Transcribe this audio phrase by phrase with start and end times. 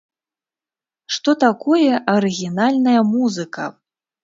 [1.17, 3.71] Што такое арыгінальная музыка?